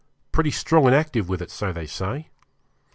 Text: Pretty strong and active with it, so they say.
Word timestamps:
Pretty 0.31 0.49
strong 0.49 0.87
and 0.87 0.95
active 0.95 1.29
with 1.29 1.43
it, 1.43 1.51
so 1.51 1.71
they 1.71 1.85
say. 1.85 2.29